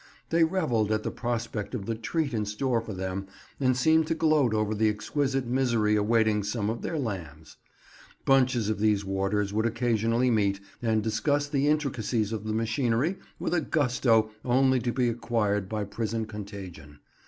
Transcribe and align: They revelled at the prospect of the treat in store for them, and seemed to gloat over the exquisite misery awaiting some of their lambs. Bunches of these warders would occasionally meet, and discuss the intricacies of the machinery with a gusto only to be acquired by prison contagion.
They 0.31 0.43
revelled 0.43 0.91
at 0.91 1.03
the 1.03 1.11
prospect 1.11 1.75
of 1.75 1.85
the 1.85 1.93
treat 1.93 2.33
in 2.33 2.47
store 2.47 2.81
for 2.81 2.91
them, 2.93 3.27
and 3.59 3.77
seemed 3.77 4.07
to 4.07 4.15
gloat 4.15 4.51
over 4.51 4.73
the 4.73 4.89
exquisite 4.89 5.45
misery 5.45 5.95
awaiting 5.95 6.41
some 6.41 6.71
of 6.71 6.81
their 6.81 6.97
lambs. 6.97 7.57
Bunches 8.25 8.67
of 8.67 8.79
these 8.79 9.05
warders 9.05 9.53
would 9.53 9.67
occasionally 9.67 10.31
meet, 10.31 10.59
and 10.81 11.03
discuss 11.03 11.47
the 11.47 11.67
intricacies 11.67 12.33
of 12.33 12.45
the 12.45 12.53
machinery 12.53 13.19
with 13.37 13.53
a 13.53 13.61
gusto 13.61 14.31
only 14.43 14.79
to 14.79 14.91
be 14.91 15.07
acquired 15.07 15.69
by 15.69 15.83
prison 15.83 16.25
contagion. 16.25 16.97